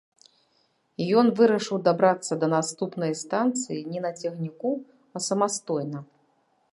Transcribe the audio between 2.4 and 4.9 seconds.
да наступнай станцыі не на цягніку,